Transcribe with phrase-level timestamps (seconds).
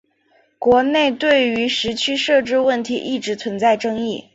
[0.57, 4.27] 国内对于时区设置问题一直存在争议。